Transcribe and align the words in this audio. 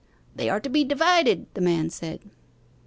'They 0.35 0.49
are 0.49 0.59
to 0.59 0.67
be 0.67 0.83
divided,' 0.83 1.45
the 1.53 1.61
man 1.61 1.87
said. 1.87 2.21